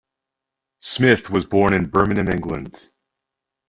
[0.79, 2.89] Smith was born in Birmingham, England.